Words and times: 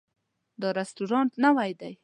دا 0.61 0.69
رستورانت 0.79 1.31
نوی 1.43 1.71
ده 1.79 1.89